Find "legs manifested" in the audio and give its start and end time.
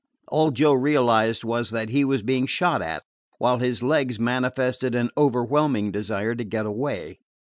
3.83-4.95